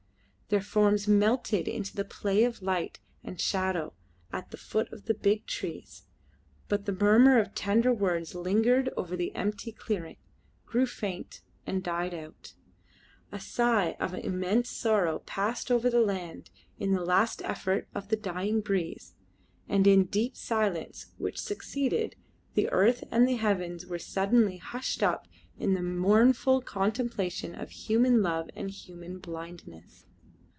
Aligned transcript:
Their 0.49 0.59
forms 0.61 1.07
melted 1.07 1.69
in 1.69 1.85
the 1.95 2.03
play 2.03 2.43
of 2.43 2.61
light 2.61 2.99
and 3.23 3.39
shadow 3.39 3.93
at 4.33 4.51
the 4.51 4.57
foot 4.57 4.91
of 4.91 5.05
the 5.05 5.13
big 5.13 5.45
trees, 5.45 6.03
but 6.67 6.85
the 6.85 6.91
murmur 6.91 7.39
of 7.39 7.55
tender 7.55 7.93
words 7.93 8.35
lingered 8.35 8.89
over 8.97 9.15
the 9.15 9.33
empty 9.33 9.71
clearing, 9.71 10.17
grew 10.65 10.85
faint, 10.85 11.39
and 11.65 11.81
died 11.81 12.13
out. 12.13 12.53
A 13.31 13.39
sigh 13.39 13.95
as 13.97 14.11
of 14.11 14.19
immense 14.19 14.69
sorrow 14.69 15.19
passed 15.19 15.71
over 15.71 15.89
the 15.89 16.01
land 16.01 16.49
in 16.77 16.91
the 16.91 17.05
last 17.05 17.41
effort 17.43 17.87
of 17.95 18.09
the 18.09 18.17
dying 18.17 18.59
breeze, 18.59 19.13
and 19.69 19.87
in 19.87 19.99
the 19.99 20.07
deep 20.09 20.35
silence 20.35 21.13
which 21.17 21.39
succeeded, 21.39 22.17
the 22.55 22.69
earth 22.71 23.05
and 23.09 23.25
the 23.25 23.37
heavens 23.37 23.85
were 23.85 23.97
suddenly 23.97 24.57
hushed 24.57 25.01
up 25.01 25.29
in 25.57 25.75
the 25.75 25.81
mournful 25.81 26.59
contemplation 26.61 27.55
of 27.55 27.69
human 27.69 28.21
love 28.21 28.49
and 28.53 28.71
human 28.71 29.17
blindness. 29.17 30.05